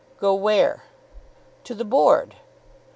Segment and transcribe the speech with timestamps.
[0.19, 0.85] "Go where?"
[1.63, 2.33] "To the Board."